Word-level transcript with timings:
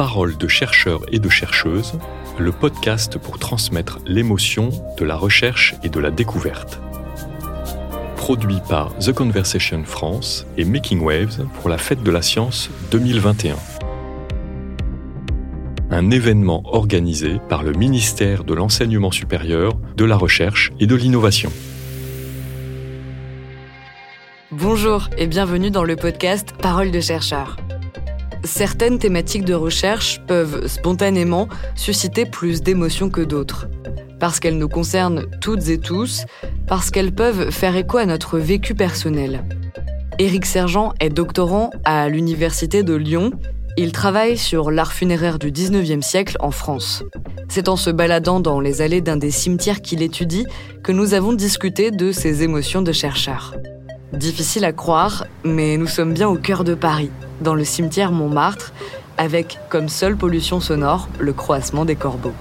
Parole 0.00 0.38
de 0.38 0.48
chercheurs 0.48 1.02
et 1.12 1.18
de 1.18 1.28
chercheuses, 1.28 1.98
le 2.38 2.52
podcast 2.52 3.18
pour 3.18 3.38
transmettre 3.38 3.98
l'émotion 4.06 4.70
de 4.96 5.04
la 5.04 5.14
recherche 5.14 5.74
et 5.82 5.90
de 5.90 6.00
la 6.00 6.10
découverte. 6.10 6.80
Produit 8.16 8.60
par 8.66 8.96
The 8.96 9.12
Conversation 9.12 9.84
France 9.84 10.46
et 10.56 10.64
Making 10.64 11.00
Waves 11.00 11.46
pour 11.60 11.68
la 11.68 11.76
Fête 11.76 12.02
de 12.02 12.10
la 12.10 12.22
Science 12.22 12.70
2021. 12.92 13.56
Un 15.90 16.10
événement 16.10 16.62
organisé 16.64 17.38
par 17.50 17.62
le 17.62 17.72
ministère 17.72 18.44
de 18.44 18.54
l'Enseignement 18.54 19.10
supérieur, 19.10 19.74
de 19.98 20.06
la 20.06 20.16
Recherche 20.16 20.72
et 20.80 20.86
de 20.86 20.94
l'Innovation. 20.94 21.52
Bonjour 24.50 25.10
et 25.18 25.26
bienvenue 25.26 25.70
dans 25.70 25.84
le 25.84 25.96
podcast 25.96 26.54
Parole 26.58 26.90
de 26.90 27.00
chercheurs 27.00 27.58
certaines 28.50 28.98
thématiques 28.98 29.44
de 29.44 29.54
recherche 29.54 30.20
peuvent 30.26 30.66
spontanément 30.66 31.48
susciter 31.76 32.26
plus 32.26 32.62
d'émotions 32.62 33.08
que 33.08 33.20
d'autres. 33.20 33.68
Parce 34.18 34.40
qu'elles 34.40 34.58
nous 34.58 34.68
concernent 34.68 35.26
toutes 35.40 35.68
et 35.68 35.78
tous, 35.78 36.24
parce 36.66 36.90
qu'elles 36.90 37.12
peuvent 37.12 37.50
faire 37.50 37.76
écho 37.76 37.96
à 37.96 38.06
notre 38.06 38.38
vécu 38.38 38.74
personnel. 38.74 39.44
Éric 40.18 40.44
Sergent 40.44 40.92
est 41.00 41.08
doctorant 41.08 41.70
à 41.84 42.08
l'Université 42.08 42.82
de 42.82 42.94
Lyon. 42.94 43.30
Il 43.78 43.92
travaille 43.92 44.36
sur 44.36 44.70
l'art 44.70 44.92
funéraire 44.92 45.38
du 45.38 45.50
19e 45.50 46.02
siècle 46.02 46.36
en 46.40 46.50
France. 46.50 47.04
C'est 47.48 47.68
en 47.68 47.76
se 47.76 47.88
baladant 47.88 48.40
dans 48.40 48.60
les 48.60 48.82
allées 48.82 49.00
d'un 49.00 49.16
des 49.16 49.30
cimetières 49.30 49.80
qu'il 49.80 50.02
étudie 50.02 50.44
que 50.82 50.92
nous 50.92 51.14
avons 51.14 51.32
discuté 51.32 51.90
de 51.90 52.12
ses 52.12 52.42
émotions 52.42 52.82
de 52.82 52.92
chercheur. 52.92 53.54
Difficile 54.12 54.64
à 54.64 54.72
croire, 54.72 55.24
mais 55.44 55.76
nous 55.76 55.86
sommes 55.86 56.12
bien 56.12 56.28
au 56.28 56.36
cœur 56.36 56.64
de 56.64 56.74
Paris, 56.74 57.10
dans 57.40 57.54
le 57.54 57.64
cimetière 57.64 58.12
Montmartre, 58.12 58.72
avec 59.18 59.58
comme 59.68 59.88
seule 59.88 60.16
pollution 60.16 60.60
sonore 60.60 61.08
le 61.18 61.32
croassement 61.32 61.84
des 61.84 61.96
corbeaux. 61.96 62.34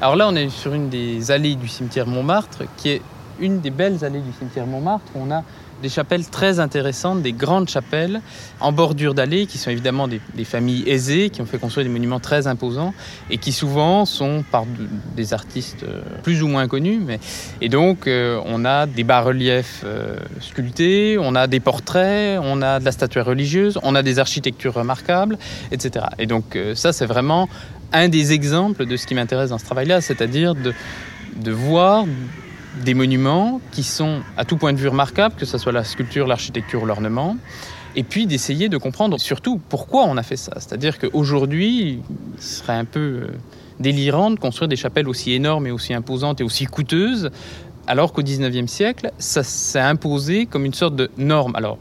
Alors 0.00 0.14
là, 0.14 0.28
on 0.28 0.36
est 0.36 0.48
sur 0.48 0.74
une 0.74 0.88
des 0.88 1.30
allées 1.30 1.56
du 1.56 1.66
cimetière 1.66 2.06
Montmartre, 2.06 2.62
qui 2.76 2.90
est 2.90 3.02
une 3.40 3.60
des 3.60 3.70
belles 3.70 4.04
allées 4.04 4.20
du 4.20 4.32
cimetière 4.32 4.66
Montmartre, 4.66 5.04
où 5.14 5.20
on 5.26 5.30
a 5.32 5.42
des 5.82 5.88
chapelles 5.88 6.26
très 6.26 6.60
intéressantes, 6.60 7.22
des 7.22 7.32
grandes 7.32 7.68
chapelles 7.68 8.20
en 8.60 8.72
bordure 8.72 9.14
d'allées, 9.14 9.46
qui 9.46 9.58
sont 9.58 9.70
évidemment 9.70 10.08
des, 10.08 10.20
familles 10.44 10.88
aisées, 10.88 11.30
qui 11.30 11.40
ont 11.40 11.46
fait 11.46 11.58
construire 11.58 11.86
des 11.86 11.92
monuments 11.92 12.20
très 12.20 12.46
imposants 12.46 12.94
et 13.30 13.38
qui 13.38 13.52
souvent 13.52 14.04
sont 14.04 14.44
par 14.50 14.64
des 15.16 15.34
artistes 15.34 15.84
euh, 15.84 16.02
plus 16.22 16.42
ou 16.42 16.48
moins 16.48 16.66
connus. 16.68 17.00
Et 17.60 17.68
donc, 17.68 18.06
euh, 18.06 18.40
on 18.46 18.64
a 18.64 18.86
des 18.86 19.04
bas-reliefs 19.04 19.82
euh, 19.84 20.16
sculptés, 20.40 21.16
on 21.20 21.34
a 21.34 21.46
des 21.46 21.60
portraits, 21.60 22.38
on 22.42 22.62
a 22.62 22.80
de 22.80 22.84
la 22.84 22.92
statuaire 22.92 23.26
religieuse, 23.26 23.78
on 23.82 23.94
a 23.94 24.02
des 24.02 24.18
architectures 24.18 24.74
remarquables, 24.74 25.38
etc. 25.70 26.06
Et 26.18 26.26
donc, 26.26 26.58
ça, 26.74 26.92
c'est 26.92 27.06
vraiment 27.06 27.48
un 27.92 28.08
des 28.08 28.32
exemples 28.32 28.86
de 28.86 28.96
ce 28.96 29.06
qui 29.06 29.14
m'intéresse 29.14 29.50
dans 29.50 29.58
ce 29.58 29.64
travail-là, 29.64 30.00
c'est-à-dire 30.00 30.54
de 30.54 31.52
voir 31.52 32.04
des 32.84 32.94
monuments 32.94 33.60
qui 33.72 33.82
sont 33.82 34.20
à 34.36 34.44
tout 34.44 34.56
point 34.56 34.72
de 34.72 34.78
vue 34.78 34.88
remarquables, 34.88 35.34
que 35.36 35.46
ce 35.46 35.58
soit 35.58 35.72
la 35.72 35.84
sculpture, 35.84 36.26
l'architecture 36.26 36.82
ou 36.82 36.86
l'ornement, 36.86 37.36
et 37.96 38.02
puis 38.02 38.26
d'essayer 38.26 38.68
de 38.68 38.76
comprendre 38.76 39.18
surtout 39.18 39.60
pourquoi 39.68 40.04
on 40.04 40.16
a 40.16 40.22
fait 40.22 40.36
ça. 40.36 40.52
C'est-à-dire 40.56 40.98
qu'aujourd'hui, 40.98 42.00
il 42.38 42.42
serait 42.42 42.74
un 42.74 42.84
peu 42.84 43.00
euh, 43.00 43.26
délirant 43.80 44.30
de 44.30 44.38
construire 44.38 44.68
des 44.68 44.76
chapelles 44.76 45.08
aussi 45.08 45.32
énormes 45.32 45.66
et 45.66 45.70
aussi 45.70 45.94
imposantes 45.94 46.40
et 46.40 46.44
aussi 46.44 46.66
coûteuses, 46.66 47.30
alors 47.86 48.12
qu'au 48.12 48.22
XIXe 48.22 48.70
siècle, 48.70 49.10
ça 49.18 49.42
s'est 49.42 49.80
imposé 49.80 50.46
comme 50.46 50.64
une 50.64 50.74
sorte 50.74 50.94
de 50.94 51.10
norme. 51.16 51.56
Alors, 51.56 51.78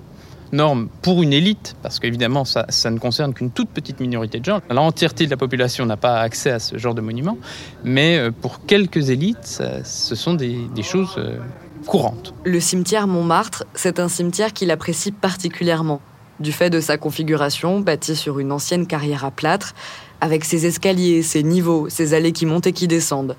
norme 0.52 0.90
pour 1.02 1.24
une 1.24 1.34
élite, 1.34 1.76
parce 1.82 2.00
qu'évidemment, 2.00 2.46
ça, 2.46 2.66
ne 2.90 2.98
concerne 2.98 3.34
qu'une 3.34 3.52
toute 3.52 3.70
petite 3.70 4.00
minorité 4.00 4.40
de 4.40 4.46
gens. 4.46 4.62
L'entièreté 4.70 5.26
de 5.26 5.32
la 5.32 5.38
population 5.38 5.86
n'a 5.86 5.98
pas 5.98 6.20
accès 6.20 6.52
à 6.52 6.60
ce 6.60 6.78
genre 6.78 6.96
de 6.96 7.02
monument, 7.02 7.38
mais 7.84 8.18
euh, 8.18 8.32
pour 8.32 8.66
quelques 8.66 9.10
élites, 9.10 9.62
ce 9.84 10.16
sont 10.16 10.34
des, 10.34 10.68
choses 10.84 11.16
euh, 11.18 11.38
courantes. 11.86 12.34
Le 12.44 12.60
cimetière 12.60 13.08
Montmartre, 13.08 13.66
c'est 13.74 14.00
un 14.00 14.08
cimetière 14.08 14.54
qu'il 14.54 14.72
apprécie 14.72 15.12
particulièrement, 15.12 16.02
du 16.40 16.52
fait 16.52 16.70
de 16.70 16.80
sa 16.80 16.98
configuration 16.98 17.80
bâtie 17.80 18.16
sur 18.16 18.40
une 18.40 18.52
ancienne 18.52 18.88
carrière 18.88 19.26
à 19.26 19.32
plâtre, 19.32 19.74
avec 20.22 20.46
ses 20.46 20.66
escaliers, 20.66 21.22
ses 21.22 21.44
niveaux, 21.44 21.90
ses 21.90 22.14
allées 22.14 22.32
qui 22.32 22.46
montent 22.46 22.68
et 22.68 22.74
qui 22.74 22.88
descendent, 22.88 23.36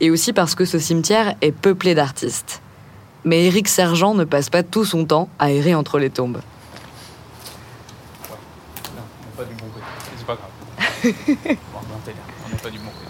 et 0.00 0.10
aussi 0.10 0.32
parce 0.32 0.54
que 0.54 0.64
ce 0.64 0.78
cimetière 0.78 1.34
est 1.42 1.52
peuplé 1.52 1.94
d'artistes. 1.94 2.62
Mais 3.24 3.44
Éric 3.46 3.68
Sergent 3.68 4.14
ne 4.14 4.24
passe 4.24 4.48
pas 4.48 4.62
tout 4.62 4.84
son 4.84 5.04
temps 5.04 5.28
à 5.38 5.50
errer 5.50 5.74
entre 5.74 5.98
les 5.98 6.10
tombes. 6.10 6.40
C'est 10.16 10.26
pas 10.26 10.36
grave. 10.36 10.50
on 11.04 12.48
n'est 12.48 12.56
pas 12.62 12.70
du 12.70 12.78
bon 12.78 12.90
côté 12.90 13.09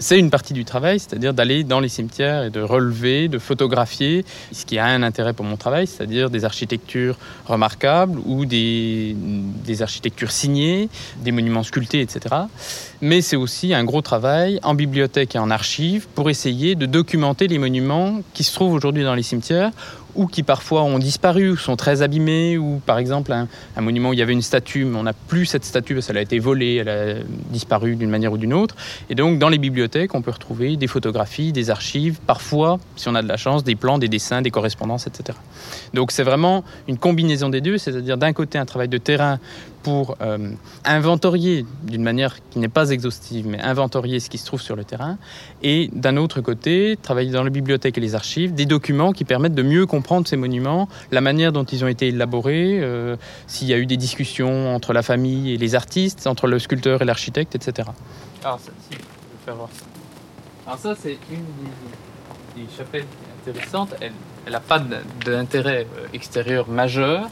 c'est 0.00 0.18
une 0.18 0.30
partie 0.30 0.54
du 0.54 0.64
travail, 0.64 0.98
c'est-à-dire 0.98 1.34
d'aller 1.34 1.62
dans 1.62 1.78
les 1.78 1.90
cimetières 1.90 2.44
et 2.44 2.50
de 2.50 2.62
relever, 2.62 3.28
de 3.28 3.38
photographier 3.38 4.24
ce 4.50 4.64
qui 4.64 4.78
a 4.78 4.86
un 4.86 5.02
intérêt 5.02 5.34
pour 5.34 5.44
mon 5.44 5.58
travail, 5.58 5.86
c'est-à-dire 5.86 6.30
des 6.30 6.46
architectures 6.46 7.18
remarquables 7.44 8.18
ou 8.24 8.46
des, 8.46 9.14
architectures 9.80 10.30
signées, 10.30 10.88
des 11.22 11.32
monuments 11.32 11.62
sculptés, 11.62 12.00
etc. 12.00 12.34
Mais 13.02 13.20
c'est 13.20 13.36
aussi 13.36 13.74
un 13.74 13.84
gros 13.84 14.00
travail 14.00 14.58
en 14.62 14.74
bibliothèque 14.74 15.36
et 15.36 15.38
en 15.38 15.50
archives 15.50 16.08
pour 16.14 16.30
essayer 16.30 16.74
de 16.74 16.86
documenter 16.86 17.46
les 17.46 17.58
monuments 17.58 18.20
qui 18.32 18.42
se 18.42 18.54
trouvent 18.54 18.72
aujourd'hui 18.72 19.04
dans 19.04 19.14
les 19.14 19.22
cimetières 19.22 19.70
ou 20.14 20.26
qui 20.26 20.42
parfois 20.42 20.82
ont 20.82 20.98
disparu, 20.98 21.50
ou 21.50 21.56
sont 21.56 21.76
très 21.76 22.02
abîmés, 22.02 22.58
ou 22.58 22.80
par 22.84 22.98
exemple 22.98 23.32
un, 23.32 23.48
monument 23.80 24.10
où 24.10 24.12
il 24.12 24.18
y 24.18 24.22
avait 24.22 24.32
une 24.32 24.42
statue, 24.42 24.84
mais 24.84 24.98
on 24.98 25.04
n'a 25.04 25.12
plus 25.12 25.46
cette 25.46 25.64
statue 25.64 25.94
parce 25.94 26.06
qu'elle 26.06 26.18
a 26.18 26.22
été 26.22 26.38
volée, 26.38 26.76
elle 26.76 26.88
a 26.88 27.14
disparu 27.50 27.96
d'une 27.96 28.10
manière 28.10 28.32
ou 28.32 28.38
d'une 28.38 28.52
autre. 28.52 28.76
Et 29.08 29.14
donc 29.14 29.38
dans 29.38 29.48
les 29.48 29.58
bibliothèques, 29.58 30.14
on 30.14 30.22
peut 30.22 30.30
retrouver 30.30 30.76
des 30.76 30.86
photographies, 30.86 31.52
des 31.52 31.70
archives, 31.70 32.18
parfois, 32.26 32.78
si 32.96 33.08
on 33.08 33.14
a 33.14 33.22
de 33.22 33.28
la 33.28 33.36
chance, 33.36 33.64
des 33.64 33.74
plans, 33.74 33.98
des 33.98 34.08
dessins, 34.08 34.42
des 34.42 34.50
correspondances, 34.50 35.06
etc. 35.06 35.38
Donc 35.94 36.12
c'est 36.12 36.24
vraiment 36.24 36.64
une 36.88 36.98
combinaison 36.98 37.48
des 37.48 37.60
deux, 37.60 37.78
c'est-à-dire 37.78 38.16
d'un 38.16 38.32
côté 38.32 38.58
un 38.58 38.66
travail 38.66 38.88
de 38.88 38.98
terrain 38.98 39.38
pour 39.82 40.16
euh, 40.20 40.52
inventorier 40.84 41.64
d'une 41.84 42.02
manière 42.02 42.36
qui 42.50 42.58
n'est 42.58 42.68
pas 42.68 42.90
exhaustive, 42.90 43.46
mais 43.46 43.60
inventorier 43.60 44.20
ce 44.20 44.28
qui 44.30 44.38
se 44.38 44.46
trouve 44.46 44.60
sur 44.60 44.76
le 44.76 44.84
terrain, 44.84 45.18
et 45.62 45.90
d'un 45.92 46.16
autre 46.16 46.40
côté, 46.40 46.98
travailler 47.02 47.30
dans 47.30 47.44
les 47.44 47.50
bibliothèques 47.50 47.98
et 47.98 48.00
les 48.00 48.14
archives, 48.14 48.54
des 48.54 48.66
documents 48.66 49.12
qui 49.12 49.24
permettent 49.24 49.54
de 49.54 49.62
mieux 49.62 49.86
comprendre 49.86 50.26
ces 50.26 50.36
monuments, 50.36 50.88
la 51.10 51.20
manière 51.20 51.52
dont 51.52 51.64
ils 51.64 51.84
ont 51.84 51.88
été 51.88 52.08
élaborés, 52.08 52.80
euh, 52.80 53.16
s'il 53.46 53.68
y 53.68 53.74
a 53.74 53.78
eu 53.78 53.86
des 53.86 53.96
discussions 53.96 54.74
entre 54.74 54.92
la 54.92 55.02
famille 55.02 55.52
et 55.52 55.56
les 55.56 55.74
artistes, 55.74 56.26
entre 56.26 56.46
le 56.46 56.58
sculpteur 56.58 57.02
et 57.02 57.04
l'architecte, 57.04 57.54
etc. 57.54 57.88
Alors, 58.44 58.58
ça, 58.60 58.72
si, 58.88 58.92
je 58.92 58.98
vais 58.98 59.44
faire 59.44 59.54
voir. 59.56 59.68
Alors 60.66 60.78
ça, 60.78 60.94
c'est 61.00 61.18
une 61.30 61.44
des, 62.54 62.68
chapelles 62.76 63.06
intéressantes. 63.40 63.94
Elle 64.00 64.52
n'a 64.52 64.60
pas 64.60 64.80
d'intérêt 65.24 65.86
euh, 65.96 66.06
extérieur 66.12 66.68
majeur, 66.68 67.28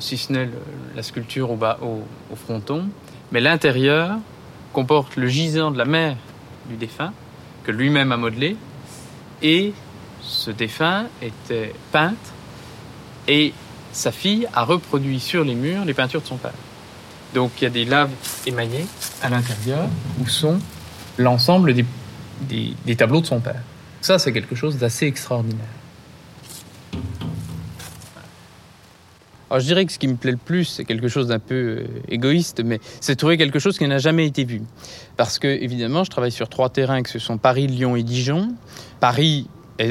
si 0.00 0.16
ce 0.16 0.32
n'est 0.32 0.48
la 0.94 1.02
sculpture 1.02 1.50
au, 1.50 1.56
bas, 1.56 1.78
au, 1.82 2.36
fronton. 2.36 2.88
Mais 3.32 3.40
l'intérieur 3.40 4.16
comporte 4.72 5.16
le 5.16 5.28
gisant 5.28 5.70
de 5.70 5.78
la 5.78 5.84
mère 5.84 6.16
du 6.68 6.76
défunt, 6.76 7.12
que 7.64 7.72
lui-même 7.72 8.12
a 8.12 8.16
modelé, 8.16 8.56
et 9.42 9.72
ce 10.22 10.50
défunt 10.50 11.06
était 11.22 11.72
peintre, 11.92 12.16
et 13.26 13.52
sa 13.92 14.12
fille 14.12 14.46
a 14.54 14.64
reproduit 14.64 15.20
sur 15.20 15.44
les 15.44 15.54
murs 15.54 15.84
les 15.84 15.94
peintures 15.94 16.22
de 16.22 16.26
son 16.26 16.36
père. 16.36 16.52
Donc 17.34 17.52
il 17.58 17.64
y 17.64 17.66
a 17.66 17.70
des 17.70 17.84
laves 17.84 18.10
émaillées 18.46 18.86
à 19.22 19.28
l'intérieur 19.28 19.86
où 20.20 20.26
sont 20.26 20.58
l'ensemble 21.18 21.74
des 22.40 22.96
tableaux 22.96 23.20
de 23.20 23.26
son 23.26 23.40
père. 23.40 23.62
Ça, 24.00 24.18
c'est 24.18 24.32
quelque 24.32 24.54
chose 24.54 24.76
d'assez 24.78 25.06
extraordinaire. 25.06 25.66
Alors 29.50 29.60
je 29.60 29.66
dirais 29.66 29.86
que 29.86 29.92
ce 29.92 29.98
qui 29.98 30.08
me 30.08 30.16
plaît 30.16 30.32
le 30.32 30.36
plus, 30.36 30.64
c'est 30.64 30.84
quelque 30.84 31.08
chose 31.08 31.28
d'un 31.28 31.38
peu 31.38 31.54
euh, 31.54 31.86
égoïste, 32.08 32.62
mais 32.64 32.80
c'est 33.00 33.16
trouver 33.16 33.38
quelque 33.38 33.58
chose 33.58 33.78
qui 33.78 33.86
n'a 33.86 33.98
jamais 33.98 34.26
été 34.26 34.44
vu. 34.44 34.62
Parce 35.16 35.38
que, 35.38 35.48
évidemment, 35.48 36.04
je 36.04 36.10
travaille 36.10 36.32
sur 36.32 36.48
trois 36.48 36.68
terrains, 36.68 37.02
que 37.02 37.08
ce 37.08 37.18
sont 37.18 37.38
Paris, 37.38 37.66
Lyon 37.66 37.96
et 37.96 38.02
Dijon. 38.02 38.48
Paris 39.00 39.48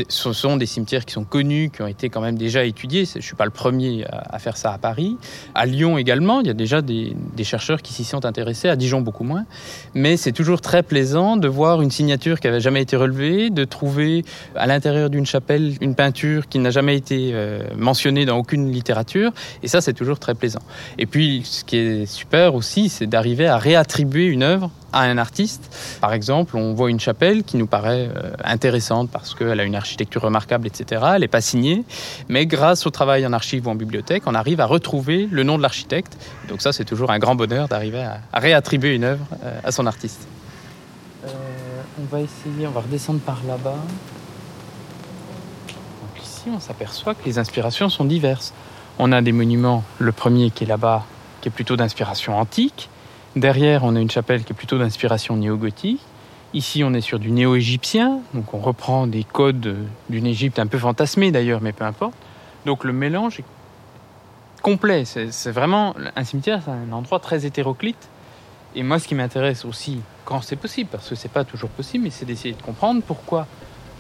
ce 0.10 0.34
sont 0.34 0.58
des 0.58 0.66
cimetières 0.66 1.06
qui 1.06 1.14
sont 1.14 1.24
connus, 1.24 1.70
qui 1.74 1.82
ont 1.82 1.88
été 1.88 2.10
quand 2.10 2.22
même 2.22 2.38
déjà 2.38 2.64
étudiés. 2.64 3.06
Je 3.06 3.18
ne 3.18 3.22
suis 3.22 3.36
pas 3.36 3.46
le 3.46 3.52
premier 3.52 4.06
à, 4.10 4.38
faire 4.40 4.58
ça 4.58 4.74
à 4.74 4.78
Paris. 4.78 5.18
À 5.56 5.66
Lyon 5.66 5.98
également, 5.98 6.42
il 6.42 6.48
y 6.48 6.50
a 6.50 6.54
déjà 6.54 6.82
des, 6.82 7.16
chercheurs 7.44 7.82
qui 7.82 7.94
s'y 7.94 8.04
sont 8.04 8.26
intéressés, 8.26 8.68
à 8.68 8.76
Dijon 8.76 9.02
beaucoup 9.02 9.24
moins. 9.24 9.46
Mais 9.94 10.18
c'est 10.18 10.34
toujours 10.34 10.60
très 10.60 10.84
plaisant 10.84 11.38
de 11.38 11.48
voir 11.48 11.82
une 11.82 11.92
signature 11.92 12.40
qui 12.40 12.48
n'avait 12.48 12.60
jamais 12.60 12.82
été 12.82 12.98
relevée, 12.98 13.50
de 13.50 13.64
trouver 13.64 14.26
à 14.56 14.68
l'intérieur 14.68 15.10
d'une 15.10 15.26
chapelle 15.26 15.76
une 15.80 15.96
peinture 15.96 16.50
qui 16.50 16.60
n'a 16.60 16.72
jamais 16.72 16.98
été 16.98 17.32
euh, 17.34 17.64
mentionnée 17.78 18.26
dans 18.26 18.38
aucune 18.38 18.72
littérature. 18.72 19.32
Et 19.64 19.68
ça, 19.68 19.80
c'est 19.80 19.94
toujours 19.94 20.20
très 20.20 20.36
plaisant. 20.36 20.62
Et 20.98 21.06
puis, 21.06 21.44
ce 21.46 21.64
qui 21.64 21.78
est 21.78 22.06
super 22.06 22.56
aussi, 22.56 22.90
c'est 22.90 23.08
d'arriver 23.08 23.48
à 23.48 23.58
réattribuer 23.58 24.26
une 24.26 24.44
œuvre 24.44 24.70
à 24.94 25.02
un 25.02 25.18
artiste. 25.18 25.98
Par 26.02 26.14
exemple, 26.14 26.58
on 26.58 26.74
voit 26.74 26.90
une 26.90 27.00
chapelle 27.00 27.44
qui 27.44 27.58
nous 27.58 27.68
paraît 27.68 28.10
euh, 28.16 28.32
intéressante 28.44 29.10
parce 29.12 29.36
qu'elle 29.36 29.60
a 29.60 29.64
une 29.64 29.76
architecture 29.76 30.22
remarquable, 30.22 30.68
etc. 30.68 31.02
Elle 31.16 31.22
n'est 31.22 31.28
pas 31.28 31.42
signée, 31.42 31.84
mais 32.30 32.46
grâce 32.46 32.86
au 32.86 32.90
travail 32.90 33.26
en 33.26 33.34
archive 33.34 33.68
ou 33.68 33.70
en 33.70 33.76
bibliothèque, 33.76 34.24
on 34.26 34.36
arrive 34.36 34.62
à 34.62 34.66
retrouver 34.66 35.28
le 35.32 35.44
nom 35.44 35.58
de 35.58 35.62
l'architecte. 35.62 36.18
Donc 36.48 36.62
ça, 36.62 36.72
c'est 36.72 36.86
toujours 36.86 37.12
un 37.12 37.20
grand 37.20 37.36
bonheur 37.36 37.68
d'arriver 37.68 38.04
à, 38.04 38.40
réattribuer 38.40 38.96
une 38.96 39.04
œuvre 39.04 39.26
euh, 39.44 39.60
à 39.64 39.72
son 39.72 39.86
artiste. 39.86 40.28
Euh, 41.26 41.30
on 42.00 42.06
va 42.06 42.22
essayer, 42.22 42.68
on 42.68 42.72
va 42.72 42.82
redescendre 42.82 43.20
par 43.20 43.42
là-bas. 43.48 43.76
Donc 45.68 46.24
ici, 46.24 46.50
on 46.54 46.60
s'aperçoit 46.60 47.16
que 47.16 47.26
les 47.26 47.40
inspirations 47.40 47.90
sont 47.90 48.06
diverses. 48.06 48.54
On 49.00 49.12
a 49.12 49.22
des 49.22 49.32
monuments, 49.32 49.84
le 50.00 50.12
premier 50.12 50.50
qui 50.52 50.64
est 50.64 50.68
là-bas, 50.68 51.04
qui 51.42 51.50
est 51.50 51.52
plutôt 51.52 51.76
d'inspiration 51.76 52.38
antique. 52.38 52.90
Derrière, 53.38 53.84
on 53.84 53.96
a 53.96 54.00
une 54.00 54.10
chapelle 54.10 54.44
qui 54.44 54.54
est 54.54 54.56
plutôt 54.56 54.80
d'inspiration 54.80 55.38
néo-gothique. 55.38 56.02
Ici, 56.56 56.84
on 56.84 56.92
est 56.96 57.02
sur 57.02 57.20
du 57.20 57.30
néo-égyptien, 57.30 58.22
donc 58.34 58.56
on 58.56 58.58
reprend 58.58 59.06
des 59.06 59.24
codes 59.24 59.78
d'une 60.10 60.26
Égypte 60.26 60.58
un 60.58 60.66
peu 60.66 60.80
fantasmée 60.80 61.30
d'ailleurs, 61.30 61.62
mais 61.62 61.72
peu 61.72 61.84
importe. 61.84 62.16
Donc 62.66 62.84
le 62.84 62.94
mélange 62.94 63.42
est 63.42 63.46
complet. 64.64 65.06
C'est 65.06 65.52
vraiment 65.52 65.94
un 66.16 66.24
cimetière, 66.24 66.62
c'est 66.66 66.72
un 66.72 66.92
endroit 66.92 67.20
très 67.20 67.46
hétéroclite. 67.46 68.10
Et 68.74 68.82
moi, 68.82 68.98
ce 68.98 69.08
qui 69.08 69.14
m'intéresse 69.14 69.66
aussi, 69.66 70.00
quand 70.26 70.42
c'est 70.42 70.56
possible, 70.56 70.90
parce 70.92 71.08
que 71.08 71.14
c'est 71.14 71.32
pas 71.32 71.44
toujours 71.44 71.70
possible, 71.70 72.06
mais 72.06 72.10
c'est 72.10 72.26
d'essayer 72.26 72.56
de 72.56 72.62
comprendre 72.64 73.04
pourquoi 73.06 73.46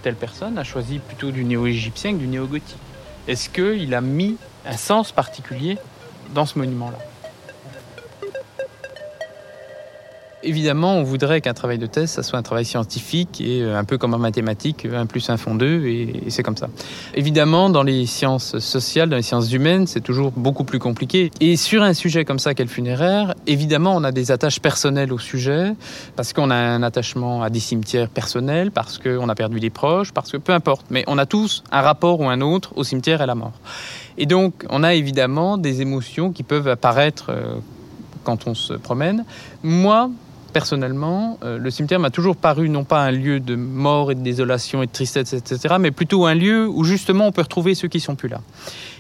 telle 0.01 0.16
personne 0.16 0.57
a 0.57 0.63
choisi 0.63 0.98
plutôt 0.98 1.30
du 1.30 1.44
néo-égyptien 1.44 2.13
que 2.13 2.18
du 2.18 2.28
néo-gothique. 2.28 2.80
Est-ce 3.28 3.50
qu'il 3.50 3.94
a 3.94 4.01
mis 4.01 4.38
un 4.66 4.78
sens 4.78 5.12
particulier 5.12 5.78
dans 6.33 6.48
ce 6.48 6.57
monument-là? 6.57 6.98
Évidemment, 10.47 10.95
on 10.95 11.03
voudrait 11.03 11.41
qu'un 11.41 11.53
travail 11.53 11.77
de 11.77 11.88
thèse, 11.88 12.21
soit 12.21 12.39
un 12.39 12.41
travail 12.41 12.63
scientifique 12.63 13.41
et 13.41 13.63
euh, 13.63 13.77
un 13.77 13.83
peu 13.83 13.97
comme 13.97 14.13
en 14.13 14.17
mathématiques, 14.17 14.85
1 14.85 15.05
plus 15.05 15.29
1 15.29 15.35
font 15.35 15.55
2 15.55 15.85
et, 15.88 16.23
c'est 16.29 16.41
comme 16.41 16.55
ça. 16.55 16.69
Évidemment, 17.15 17.69
dans 17.69 17.83
les 17.83 18.05
sciences 18.05 18.57
sociales, 18.59 19.09
dans 19.09 19.17
les 19.17 19.23
sciences 19.23 19.51
humaines, 19.51 19.88
c'est 19.88 19.99
toujours 19.99 20.31
beaucoup 20.31 20.63
plus 20.63 20.79
compliqué. 20.79 21.31
Et 21.41 21.57
sur 21.57 21.83
un 21.83 21.94
sujet 21.94 22.23
comme 22.23 22.39
ça 22.39 22.53
qu'est 22.53 22.63
le 22.63 22.69
funéraire, 22.69 23.35
évidemment, 23.45 23.94
on 23.94 24.05
a 24.05 24.13
des 24.13 24.31
attaches 24.31 24.61
personnelles 24.61 25.11
au 25.11 25.19
sujet, 25.19 25.73
parce 26.15 26.31
qu'on 26.31 26.49
a 26.49 26.55
un 26.55 26.81
attachement 26.81 27.44
à 27.44 27.49
des 27.49 27.59
cimetières 27.59 28.07
personnels, 28.07 28.71
parce 28.71 28.99
qu'on 28.99 29.27
a 29.27 29.35
perdu 29.35 29.59
des 29.59 29.69
proches, 29.69 30.13
parce 30.13 30.31
que 30.31 30.38
peu 30.38 30.53
importe. 30.53 30.85
Mais 30.91 31.03
on 31.07 31.17
a 31.17 31.25
tous 31.25 31.61
un 31.73 31.81
rapport 31.81 32.21
ou 32.21 32.29
un 32.29 32.39
autre 32.39 32.71
au 32.77 32.85
cimetière 32.85 33.19
et 33.19 33.23
à 33.23 33.27
la 33.27 33.35
mort. 33.35 33.59
Et 34.17 34.25
donc, 34.25 34.63
on 34.69 34.81
a 34.83 34.94
évidemment 34.94 35.57
des 35.57 35.81
émotions 35.81 36.31
qui 36.31 36.44
peuvent 36.44 36.69
apparaître 36.69 37.31
euh, 37.31 37.55
quand 38.23 38.47
on 38.47 38.55
se 38.55 38.73
promène. 38.73 39.25
Moi, 39.61 40.09
personnellement, 40.57 41.38
euh, 41.44 41.59
le 41.59 41.69
cimetière 41.69 42.00
m'a 42.00 42.09
toujours 42.09 42.36
paru 42.36 42.68
non 42.68 42.83
pas 42.83 43.04
un 43.04 43.12
lieu 43.12 43.39
de 43.39 43.56
mort 43.56 44.12
et 44.12 44.15
de 44.15 44.21
désolation 44.21 44.81
et 44.81 44.88
de 44.88 44.92
tristesse, 44.92 45.33
etc., 45.33 45.75
mais 45.80 45.92
plutôt 45.92 46.25
un 46.25 46.33
lieu 46.33 46.68
où 46.68 46.83
justement 46.83 47.27
on 47.27 47.31
peut 47.31 47.44
retrouver 47.44 47.75
ceux 47.75 47.88
qui 47.88 48.00
sont 48.00 48.15
plus 48.15 48.27
là. 48.27 48.42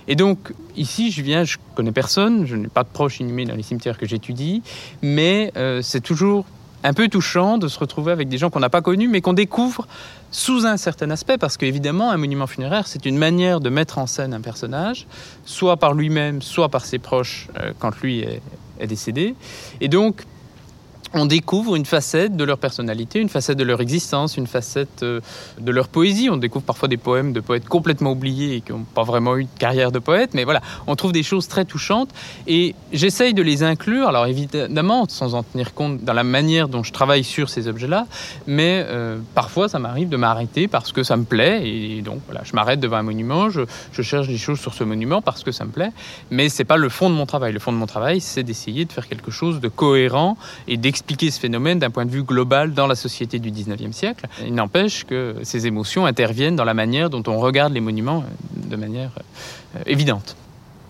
Et 0.07 0.13
donc 0.13 0.53
ici, 0.75 1.09
je 1.09 1.23
viens, 1.23 1.45
je 1.45 1.57
connais 1.73 1.91
personne, 1.91 2.45
je 2.45 2.55
n'ai 2.55 2.67
pas 2.67 2.83
de 2.83 2.89
proches 2.89 3.21
inhumés 3.21 3.45
dans 3.45 3.55
les 3.55 3.63
cimetières 3.63 3.97
que 3.97 4.05
j'étudie, 4.05 4.61
mais 5.01 5.51
euh, 5.57 5.81
c'est 5.81 6.01
toujours 6.01 6.45
un 6.83 6.93
peu 6.93 7.07
touchant 7.07 7.57
de 7.57 7.67
se 7.67 7.79
retrouver 7.79 8.11
avec 8.11 8.29
des 8.29 8.37
gens 8.37 8.51
qu'on 8.51 8.59
n'a 8.59 8.69
pas 8.69 8.83
connus, 8.83 9.07
mais 9.07 9.21
qu'on 9.21 9.33
découvre 9.33 9.87
sous 10.29 10.67
un 10.67 10.77
certain 10.77 11.09
aspect, 11.09 11.39
parce 11.39 11.57
qu'évidemment, 11.57 12.11
un 12.11 12.17
monument 12.17 12.45
funéraire, 12.45 12.85
c'est 12.85 13.07
une 13.07 13.17
manière 13.17 13.61
de 13.61 13.71
mettre 13.71 13.97
en 13.97 14.05
scène 14.05 14.35
un 14.35 14.41
personnage, 14.41 15.07
soit 15.43 15.77
par 15.77 15.95
lui-même, 15.95 16.43
soit 16.43 16.69
par 16.69 16.85
ses 16.85 16.99
proches 16.99 17.47
euh, 17.59 17.73
quand 17.79 17.99
lui 18.01 18.19
est, 18.19 18.43
est 18.79 18.85
décédé. 18.85 19.33
Et 19.81 19.87
donc, 19.87 20.23
on 21.13 21.25
découvre 21.25 21.75
une 21.75 21.85
facette 21.85 22.35
de 22.35 22.43
leur 22.43 22.57
personnalité, 22.57 23.19
une 23.19 23.29
facette 23.29 23.57
de 23.57 23.63
leur 23.63 23.81
existence, 23.81 24.37
une 24.37 24.47
facette 24.47 25.03
euh, 25.03 25.21
de 25.59 25.71
leur 25.71 25.87
poésie. 25.87 26.29
On 26.29 26.37
découvre 26.37 26.65
parfois 26.65 26.87
des 26.87 26.97
poèmes 26.97 27.33
de 27.33 27.39
poètes 27.39 27.67
complètement 27.67 28.11
oubliés 28.11 28.55
et 28.55 28.61
qui 28.61 28.71
n'ont 28.71 28.83
pas 28.83 29.03
vraiment 29.03 29.37
eu 29.37 29.45
de 29.45 29.59
carrière 29.59 29.91
de 29.91 29.99
poète, 29.99 30.31
mais 30.33 30.43
voilà, 30.43 30.61
on 30.85 30.95
trouve 30.95 31.11
des 31.11 31.23
choses 31.23 31.47
très 31.47 31.65
touchantes. 31.65 32.09
Et 32.45 32.75
j'essaye 32.91 33.33
de 33.33 33.41
les 33.41 33.63
inclure, 33.63 34.07
alors 34.07 34.25
évidemment 34.25 35.05
sans 35.07 35.35
en 35.35 35.43
tenir 35.43 35.73
compte 35.73 36.03
dans 36.03 36.13
la 36.13 36.23
manière 36.23 36.67
dont 36.67 36.83
je 36.83 36.91
travaille 36.91 37.23
sur 37.23 37.49
ces 37.49 37.67
objets-là, 37.67 38.05
mais 38.45 38.83
euh, 38.87 39.17
parfois 39.33 39.69
ça 39.69 39.79
m'arrive 39.79 40.09
de 40.09 40.17
m'arrêter 40.17 40.67
parce 40.67 40.91
que 40.91 41.03
ça 41.03 41.17
me 41.17 41.23
plaît. 41.23 41.67
Et 41.67 42.01
donc 42.01 42.19
voilà, 42.25 42.41
je 42.43 42.53
m'arrête 42.53 42.79
devant 42.79 42.97
un 42.97 43.03
monument, 43.03 43.49
je, 43.49 43.63
cherche 44.01 44.27
des 44.27 44.37
choses 44.37 44.59
sur 44.59 44.73
ce 44.73 44.83
monument 44.83 45.21
parce 45.21 45.43
que 45.43 45.51
ça 45.51 45.65
me 45.65 45.71
plaît, 45.71 45.91
mais 46.31 46.49
c'est 46.49 46.63
pas 46.63 46.77
le 46.77 46.89
fond 46.89 47.09
de 47.09 47.15
mon 47.15 47.25
travail. 47.25 47.53
Le 47.53 47.59
fond 47.59 47.71
de 47.71 47.77
mon 47.77 47.87
travail, 47.87 48.21
c'est 48.21 48.43
d'essayer 48.43 48.85
de 48.85 48.91
faire 48.91 49.07
quelque 49.07 49.31
chose 49.31 49.59
de 49.59 49.67
cohérent 49.67 50.37
et 50.67 50.77
d'expliquer 50.77 50.96
expliquer 50.97 51.29
ce 51.29 51.39
phénomène 51.39 51.77
d'un 51.77 51.91
point 51.91 52.05
de 52.05 52.11
vue 52.11 52.23
global 52.23 52.73
dans 52.73 52.87
la 52.87 52.95
société 52.95 53.37
du 53.37 53.51
19e 53.51 53.91
siècle. 53.91 54.25
Il 54.43 54.55
n'empêche 54.55 55.03
que 55.03 55.35
ces 55.43 55.67
émotions 55.67 56.07
interviennent 56.07 56.55
dans 56.55 56.63
la 56.63 56.73
manière 56.73 57.11
dont 57.11 57.21
on 57.27 57.37
regarde 57.37 57.71
les 57.73 57.81
monuments 57.81 58.23
euh, 58.25 58.69
de 58.69 58.75
manière 58.75 59.11
euh, 59.75 59.79
évidente. 59.85 60.35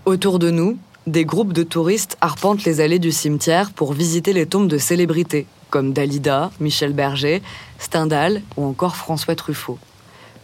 Autour 0.06 0.38
de 0.38 0.50
nous, 0.50 0.78
des 1.06 1.26
groupes 1.26 1.52
de 1.52 1.62
touristes 1.62 2.16
arpentent 2.22 2.64
les 2.64 2.80
allées 2.80 2.98
du 2.98 3.12
cimetière 3.12 3.70
pour 3.70 3.92
visiter 3.92 4.32
les 4.32 4.46
tombes 4.46 4.68
de 4.68 4.78
célébrités, 4.78 5.46
comme 5.68 5.92
Dalida, 5.92 6.50
Michel 6.58 6.94
Berger, 6.94 7.42
Stendhal 7.78 8.40
ou 8.56 8.64
encore 8.64 8.96
François 8.96 9.34
Truffaut. 9.34 9.78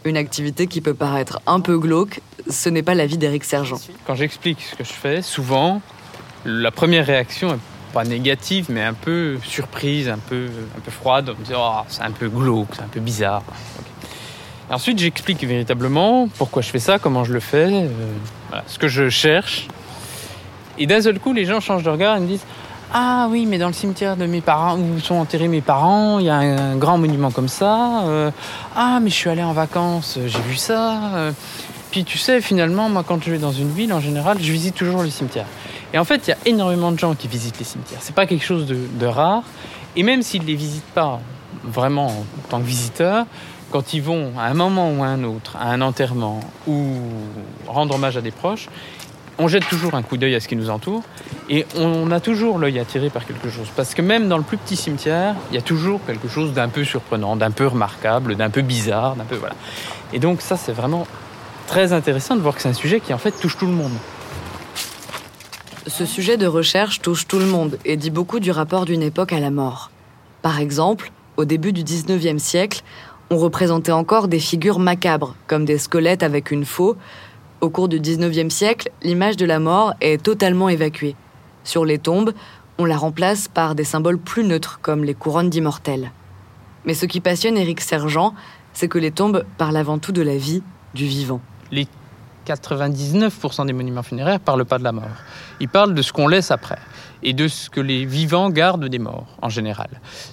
Une 0.03 0.17
activité 0.17 0.67
qui 0.67 0.81
peut 0.81 0.93
paraître 0.93 1.41
un 1.47 1.59
peu 1.59 1.79
glauque, 1.79 2.21
ce 2.47 2.69
n'est 2.69 2.83
pas 2.83 2.93
l'avis 2.93 3.17
d'Éric 3.17 3.43
Sergent. 3.43 3.79
Quand 4.05 4.13
j'explique 4.13 4.61
ce 4.61 4.75
que 4.75 4.83
je 4.83 4.93
fais, 4.93 5.23
souvent, 5.23 5.81
la 6.45 6.69
première 6.69 7.07
réaction 7.07 7.55
est 7.55 7.74
pas 7.95 8.03
négative, 8.03 8.65
mais 8.67 8.83
un 8.83 8.93
peu 8.93 9.37
surprise, 9.41 10.09
un 10.09 10.17
peu, 10.17 10.49
un 10.77 10.81
peu 10.81 10.91
froide. 10.91 11.29
On 11.29 11.39
me 11.39 11.45
dit, 11.45 11.53
oh, 11.55 11.79
c'est 11.87 12.01
un 12.01 12.11
peu 12.11 12.27
glauque, 12.27 12.67
c'est 12.73 12.81
un 12.81 12.91
peu 12.91 12.99
bizarre. 12.99 13.41
ensuite, 14.69 14.99
j'explique 14.99 15.41
véritablement 15.45 16.27
pourquoi 16.37 16.61
je 16.61 16.69
fais 16.71 16.79
ça, 16.79 16.99
comment 16.99 17.23
je 17.23 17.31
le 17.31 17.39
fais, 17.39 17.71
euh, 17.71 18.59
ce 18.67 18.77
que 18.77 18.89
je 18.89 19.07
cherche. 19.07 19.69
Et 20.77 20.87
d'un 20.87 21.01
seul 21.01 21.19
coup, 21.19 21.31
les 21.31 21.45
gens 21.45 21.61
changent 21.61 21.83
de 21.83 21.89
regard 21.89 22.17
et 22.17 22.19
me 22.19 22.27
disent 22.27 22.45
Ah 22.93 23.27
oui, 23.31 23.45
mais 23.45 23.57
dans 23.57 23.67
le 23.67 23.73
cimetière 23.73 24.17
de 24.17 24.25
mes 24.25 24.41
parents, 24.41 24.77
où 24.77 24.99
sont 24.99 25.15
enterrés 25.15 25.47
mes 25.47 25.61
parents, 25.61 26.19
il 26.19 26.25
y 26.25 26.29
a 26.29 26.35
un, 26.35 26.75
grand 26.75 26.97
monument 26.97 27.31
comme 27.31 27.47
ça. 27.47 28.03
Euh, 28.03 28.29
ah, 28.75 28.99
mais 29.01 29.09
je 29.09 29.15
suis 29.15 29.29
allé 29.29 29.41
en 29.43 29.53
vacances, 29.53 30.19
j'ai 30.25 30.41
vu 30.41 30.57
ça. 30.57 30.99
Euh. 31.13 31.31
Puis 31.95 32.03
tu 32.03 32.17
sais, 32.17 32.41
finalement, 32.41 32.89
moi, 32.89 33.05
quand 33.07 33.23
je 33.23 33.31
vais 33.31 33.37
dans 33.37 33.53
une 33.53 33.71
ville, 33.71 33.93
en 33.93 34.01
général, 34.01 34.35
je 34.41 34.51
visite 34.51 34.75
toujours 34.75 35.01
le 35.01 35.09
cimetière. 35.09 35.45
Et 35.93 35.97
en 35.97 36.03
fait, 36.03 36.27
il 36.27 36.31
y 36.31 36.33
a 36.33 36.37
énormément 36.45 36.91
de 36.91 36.99
gens 36.99 37.15
qui 37.15 37.29
visitent 37.29 37.57
les 37.57 37.63
cimetières. 37.63 37.99
C'est 38.01 38.13
pas 38.13 38.25
quelque 38.25 38.43
chose 38.43 38.65
de, 38.67 39.05
rare. 39.05 39.43
Et 39.95 40.03
même 40.03 40.21
s'ils 40.21 40.41
ne 40.41 40.47
les 40.47 40.55
visitent 40.55 40.83
pas 40.93 41.21
vraiment 41.63 42.07
en 42.07 42.25
tant 42.49 42.59
que 42.59 42.65
visiteurs, 42.65 43.25
quand 43.71 43.93
ils 43.93 44.01
vont 44.01 44.33
à 44.37 44.43
un 44.43 44.53
moment 44.53 44.91
ou 44.91 45.03
à 45.03 45.07
un 45.07 45.23
autre, 45.23 45.55
à 45.55 45.69
un 45.69 45.79
enterrement 45.79 46.41
ou 46.67 46.83
rendre 47.65 47.95
hommage 47.95 48.17
à 48.17 48.21
des 48.21 48.31
proches, 48.31 48.67
on 49.37 49.47
jette 49.47 49.65
toujours 49.69 49.93
un 49.93 50.01
coup 50.01 50.17
d'œil 50.17 50.35
à 50.35 50.41
ce 50.41 50.49
qui 50.49 50.57
nous 50.57 50.69
entoure 50.69 51.03
et 51.49 51.65
on 51.77 52.11
a 52.11 52.19
toujours 52.19 52.57
l'œil 52.57 52.77
attiré 52.77 53.09
par 53.09 53.25
quelque 53.25 53.49
chose. 53.49 53.69
Parce 53.73 53.93
que 53.93 54.01
même 54.01 54.27
dans 54.27 54.37
le 54.37 54.43
plus 54.43 54.57
petit 54.57 54.75
cimetière, 54.75 55.35
il 55.49 55.55
y 55.55 55.57
a 55.57 55.61
toujours 55.61 56.01
quelque 56.05 56.27
chose 56.27 56.51
d'un 56.51 56.67
peu 56.67 56.83
surprenant, 56.83 57.37
d'un 57.37 57.51
peu 57.51 57.67
remarquable, 57.67 58.35
d'un 58.35 58.49
peu 58.49 58.63
bizarre, 58.63 59.15
d'un 59.15 59.23
peu 59.23 59.37
voilà. 59.37 59.55
Et 60.11 60.19
donc 60.19 60.41
ça, 60.41 60.57
c'est 60.57 60.73
vraiment 60.73 61.07
très 61.67 61.93
intéressant 61.93 62.35
de 62.35 62.41
voir 62.41 62.55
que 62.55 62.61
c'est 62.61 62.69
un 62.69 62.73
sujet 62.73 62.99
qui 62.99 63.13
en 63.13 63.17
fait 63.17 63.31
touche 63.31 63.57
tout 63.57 63.65
le 63.65 63.73
monde. 63.73 63.93
Ce 65.87 66.05
sujet 66.05 66.37
de 66.37 66.47
recherche 66.47 67.01
touche 67.01 67.27
tout 67.27 67.39
le 67.39 67.45
monde 67.45 67.77
et 67.85 67.97
dit 67.97 68.09
beaucoup 68.09 68.39
du 68.39 68.51
rapport 68.51 68.85
d'une 68.85 69.03
époque 69.03 69.33
à 69.33 69.39
la 69.39 69.51
mort. 69.51 69.91
Par 70.41 70.59
exemple, 70.59 71.11
au 71.37 71.45
début 71.45 71.73
du 71.73 71.83
19e 71.83 72.39
siècle, 72.39 72.81
on 73.29 73.37
représentait 73.37 73.91
encore 73.91 74.27
des 74.27 74.39
figures 74.39 74.79
macabres, 74.79 75.35
comme 75.47 75.65
des 75.65 75.77
squelettes 75.77 76.23
avec 76.23 76.51
une 76.51 76.65
faux. 76.65 76.95
Au 77.61 77.69
cours 77.69 77.87
du 77.87 77.99
19e 77.99 78.49
siècle, 78.49 78.89
l'image 79.03 79.37
de 79.37 79.45
la 79.45 79.59
mort 79.59 79.93
est 80.01 80.21
totalement 80.21 80.69
évacuée. 80.69 81.15
Sur 81.63 81.85
les 81.85 81.97
tombes, 81.97 82.33
on 82.77 82.85
la 82.85 82.97
remplace 82.97 83.47
par 83.47 83.75
des 83.75 83.83
symboles 83.83 84.19
plus 84.19 84.43
neutres, 84.43 84.79
comme 84.81 85.03
les 85.03 85.13
couronnes 85.13 85.49
d'immortels. 85.49 86.11
Mais 86.85 86.93
ce 86.93 87.05
qui 87.05 87.21
passionne 87.21 87.57
Éric 87.57 87.81
Sergent, 87.81 88.33
c'est 88.73 88.87
que 88.87 88.99
les 88.99 89.11
tombes 89.11 89.45
parlent 89.57 89.77
avant 89.77 89.97
tout 89.97 90.11
de 90.11 90.21
la 90.21 90.37
vie, 90.37 90.61
du 90.93 91.05
vivant. 91.05 91.41
99% 92.45 93.65
des 93.65 93.73
monuments 93.73 94.03
funéraires 94.03 94.35
ne 94.35 94.39
parlent 94.39 94.65
pas 94.65 94.77
de 94.77 94.83
la 94.83 94.91
mort. 94.91 95.03
Ils 95.59 95.69
parlent 95.69 95.93
de 95.93 96.01
ce 96.01 96.13
qu'on 96.13 96.27
laisse 96.27 96.51
après 96.51 96.77
et 97.23 97.33
de 97.33 97.47
ce 97.47 97.69
que 97.69 97.81
les 97.81 98.05
vivants 98.05 98.49
gardent 98.49 98.85
des 98.85 98.99
morts 98.99 99.25
en 99.41 99.49
général. 99.49 99.89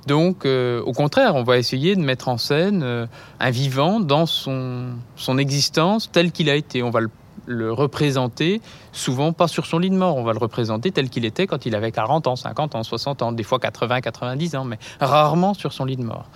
Donc, 0.07 0.45
euh, 0.45 0.83
au 0.83 0.93
contraire, 0.93 1.35
on 1.37 1.43
va 1.43 1.59
essayer 1.59 1.97
de 1.97 2.03
mettre 2.03 2.29
en 2.29 2.37
scène 2.37 2.83
euh, 2.83 3.07
un 3.41 3.51
vivant 3.51 3.99
dans 4.01 4.27
son, 4.27 4.91
son 5.17 5.39
existence 5.39 6.11
tel 6.13 6.33
qu'il 6.33 6.51
a 6.51 6.55
été. 6.55 6.83
On 6.83 6.91
va 6.91 7.01
le 7.01 7.11
le 7.47 7.73
représenter, 7.73 8.61
souvent 8.93 9.33
pas 9.33 9.49
sur 9.49 9.67
son 9.67 9.79
lit 9.79 9.91
de 9.91 9.97
mort, 9.97 10.17
on 10.17 10.25
va 10.25 10.33
le 10.33 10.39
représenter 10.39 10.93
tel 10.93 11.11
qu'il 11.11 11.25
était 11.25 11.47
quand 11.47 11.67
il 11.67 11.75
avait 11.75 11.93
40 11.93 12.27
ans, 12.27 12.37
50 12.37 12.75
ans, 12.75 12.83
60 12.83 13.23
ans, 13.23 13.33
des 13.33 13.43
fois 13.43 13.59
80, 13.59 14.01
90 14.01 14.57
ans, 14.57 14.65
mais 14.65 14.79
rarement 15.01 15.55
sur 15.55 15.73
son 15.73 15.85
lit 15.85 15.97
de 15.97 16.05
mort. 16.05 16.27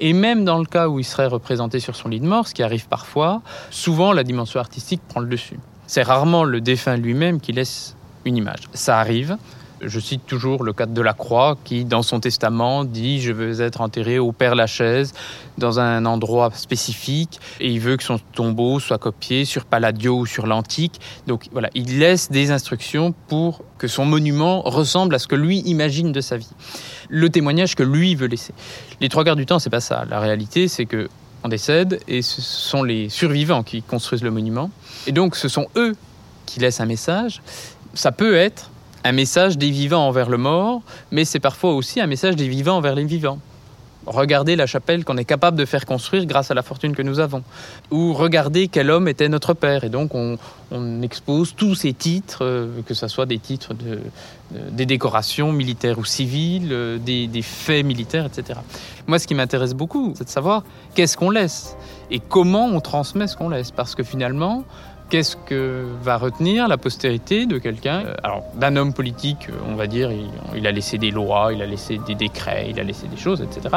Et 0.00 0.12
même 0.12 0.44
dans 0.44 0.58
le 0.58 0.66
cas 0.66 0.88
où 0.88 0.98
il 0.98 1.04
serait 1.04 1.26
représenté 1.26 1.80
sur 1.80 1.96
son 1.96 2.08
lit 2.08 2.20
de 2.20 2.26
mort, 2.26 2.48
ce 2.48 2.54
qui 2.54 2.62
arrive 2.62 2.88
parfois, 2.88 3.42
souvent 3.70 4.12
la 4.12 4.24
dimension 4.24 4.60
artistique 4.60 5.00
prend 5.08 5.20
le 5.20 5.28
dessus. 5.28 5.58
C'est 5.86 6.02
rarement 6.02 6.44
le 6.44 6.60
défunt 6.60 6.96
lui-même 6.96 7.40
qui 7.40 7.52
laisse 7.52 7.96
une 8.24 8.36
image. 8.36 8.68
Ça 8.74 8.98
arrive, 8.98 9.36
Je 9.82 10.00
cite 10.00 10.24
toujours 10.26 10.64
le 10.64 10.72
cas 10.72 10.86
de 10.86 11.02
la 11.02 11.12
Croix 11.12 11.58
qui, 11.62 11.84
dans 11.84 12.02
son 12.02 12.18
testament, 12.20 12.84
dit 12.84 13.20
Je 13.20 13.32
veux 13.32 13.60
être 13.60 13.82
enterré 13.82 14.18
au 14.18 14.32
Père 14.32 14.54
Lachaise, 14.54 15.12
dans 15.58 15.80
un 15.80 16.06
endroit 16.06 16.50
spécifique, 16.54 17.40
et 17.60 17.70
il 17.70 17.80
veut 17.80 17.96
que 17.96 18.02
son 18.02 18.18
tombeau 18.18 18.80
soit 18.80 18.98
copié 18.98 19.44
sur 19.44 19.66
Palladio 19.66 20.20
ou 20.20 20.26
sur 20.26 20.46
l'Antique. 20.46 21.00
Donc 21.26 21.48
voilà, 21.52 21.68
il 21.74 21.98
laisse 21.98 22.30
des 22.30 22.50
instructions 22.50 23.12
pour 23.28 23.62
que 23.76 23.86
son 23.86 24.06
monument 24.06 24.62
ressemble 24.62 25.14
à 25.14 25.18
ce 25.18 25.26
que 25.26 25.36
lui 25.36 25.58
imagine 25.60 26.10
de 26.10 26.20
sa 26.22 26.38
vie. 26.38 26.50
Le 27.10 27.28
témoignage 27.28 27.74
que 27.74 27.82
lui 27.82 28.14
veut 28.14 28.28
laisser. 28.28 28.54
Les 29.00 29.10
trois 29.10 29.24
quarts 29.24 29.36
du 29.36 29.44
temps, 29.44 29.58
c'est 29.58 29.70
pas 29.70 29.80
ça. 29.80 30.06
La 30.08 30.20
réalité, 30.20 30.68
c'est 30.68 30.86
que 30.86 31.08
on 31.44 31.48
décède 31.48 32.00
et 32.08 32.22
ce 32.22 32.40
sont 32.40 32.82
les 32.82 33.08
survivants 33.08 33.62
qui 33.62 33.82
construisent 33.82 34.22
le 34.22 34.30
monument. 34.30 34.70
Et 35.06 35.12
donc, 35.12 35.36
ce 35.36 35.48
sont 35.48 35.66
eux 35.76 35.94
qui 36.46 36.60
laissent 36.60 36.80
un 36.80 36.86
message. 36.86 37.42
Ça 37.94 38.10
peut 38.10 38.34
être 38.34 38.70
un 39.06 39.12
message 39.12 39.56
des 39.56 39.70
vivants 39.70 40.08
envers 40.08 40.28
le 40.28 40.36
mort, 40.36 40.82
mais 41.12 41.24
c'est 41.24 41.40
parfois 41.40 41.72
aussi 41.74 42.00
un 42.00 42.06
message 42.06 42.34
des 42.34 42.48
vivants 42.48 42.76
envers 42.76 42.94
les 42.94 43.04
vivants. 43.04 43.38
Regardez 44.04 44.54
la 44.54 44.66
chapelle 44.66 45.04
qu'on 45.04 45.16
est 45.16 45.24
capable 45.24 45.56
de 45.56 45.64
faire 45.64 45.84
construire 45.84 46.26
grâce 46.26 46.52
à 46.52 46.54
la 46.54 46.62
fortune 46.62 46.94
que 46.94 47.02
nous 47.02 47.18
avons. 47.18 47.42
Ou 47.90 48.12
regardez 48.14 48.68
quel 48.68 48.90
homme 48.90 49.08
était 49.08 49.28
notre 49.28 49.52
père. 49.52 49.82
Et 49.82 49.88
donc 49.88 50.14
on, 50.14 50.38
expose 51.02 51.54
tous 51.56 51.74
ces 51.74 51.92
titres, 51.92 52.44
euh, 52.44 52.82
que 52.86 52.94
ce 52.94 53.06
soit 53.08 53.26
des 53.26 53.38
titres 53.38 53.74
de, 53.74 54.00
des 54.70 54.86
décorations 54.86 55.52
militaires 55.52 55.98
ou 55.98 56.04
civiles, 56.04 56.68
euh, 56.72 56.98
des, 56.98 57.26
des 57.26 57.42
faits 57.42 57.84
militaires, 57.84 58.26
etc. 58.26 58.60
Moi 59.06 59.18
ce 59.18 59.26
qui 59.26 59.34
m'intéresse 59.34 59.74
beaucoup, 59.74 60.14
c'est 60.16 60.24
de 60.24 60.28
savoir 60.28 60.64
qu'est-ce 60.94 61.16
qu'on 61.16 61.30
laisse 61.30 61.76
et 62.10 62.20
comment 62.20 62.66
on 62.66 62.80
transmet 62.80 63.26
ce 63.26 63.36
qu'on 63.36 63.48
laisse. 63.48 63.70
Parce 63.70 63.94
que 63.94 64.04
finalement, 64.04 64.64
Qu'est-ce 65.08 65.36
que 65.36 65.84
va 66.02 66.16
retenir 66.16 66.66
la 66.66 66.78
postérité 66.78 67.46
de 67.46 67.58
quelqu'un? 67.58 68.02
Alors, 68.24 68.42
d'un 68.56 68.74
homme 68.74 68.92
politique, 68.92 69.48
on 69.68 69.76
va 69.76 69.86
dire, 69.86 70.10
il, 70.56 70.66
a 70.66 70.72
laissé 70.72 70.98
des 70.98 71.12
lois, 71.12 71.52
il 71.52 71.62
a 71.62 71.66
laissé 71.66 72.00
des 72.04 72.16
décrets, 72.16 72.66
il 72.70 72.80
a 72.80 72.82
laissé 72.82 73.06
des 73.06 73.16
choses, 73.16 73.40
etc. 73.40 73.76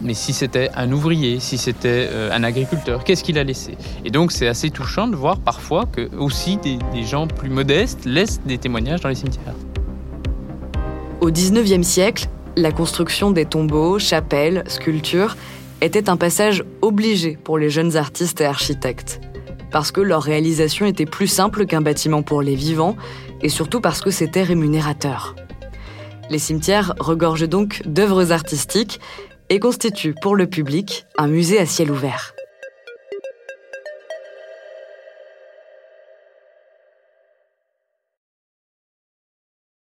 Mais 0.00 0.14
si 0.14 0.32
c'était 0.32 0.70
un 0.74 0.90
ouvrier, 0.92 1.40
si 1.40 1.58
c'était 1.58 2.08
euh, 2.10 2.30
un 2.32 2.42
agriculteur, 2.42 3.04
qu'est-ce 3.04 3.22
qu'il 3.22 3.38
a 3.38 3.44
laissé? 3.44 3.76
Et 4.06 4.10
donc, 4.10 4.32
c'est 4.32 4.48
assez 4.48 4.70
touchant 4.70 5.08
de 5.08 5.16
voir 5.16 5.40
parfois 5.40 5.84
que 5.84 6.08
aussi 6.16 6.56
des 6.56 6.78
gens 7.02 7.26
plus 7.26 7.50
modestes 7.50 8.06
laissent 8.06 8.40
des 8.46 8.56
témoignages 8.56 9.00
dans 9.02 9.10
les 9.10 9.14
cimetières. 9.14 9.54
Au 11.20 11.30
XIXe 11.30 11.86
siècle, 11.86 12.28
la 12.56 12.72
construction 12.72 13.30
des 13.30 13.44
tombeaux, 13.44 13.98
chapelles, 13.98 14.64
sculptures 14.68 15.36
était 15.82 16.08
un 16.08 16.16
passage 16.16 16.64
obligé 16.80 17.36
pour 17.36 17.58
les 17.58 17.68
jeunes 17.68 17.98
artistes 17.98 18.40
et 18.40 18.46
architectes 18.46 19.20
parce 19.70 19.92
que 19.92 20.00
leur 20.00 20.22
réalisation 20.22 20.86
était 20.86 21.06
plus 21.06 21.26
simple 21.26 21.66
qu'un 21.66 21.80
bâtiment 21.80 22.22
pour 22.22 22.42
les 22.42 22.54
vivants, 22.54 22.96
et 23.42 23.48
surtout 23.48 23.80
parce 23.80 24.00
que 24.00 24.10
c'était 24.10 24.42
rémunérateur. 24.42 25.34
Les 26.30 26.38
cimetières 26.38 26.94
regorgent 26.98 27.48
donc 27.48 27.82
d'œuvres 27.86 28.32
artistiques 28.32 29.00
et 29.48 29.60
constituent 29.60 30.14
pour 30.20 30.36
le 30.36 30.46
public 30.46 31.06
un 31.18 31.28
musée 31.28 31.58
à 31.58 31.66
ciel 31.66 31.90
ouvert. 31.90 32.35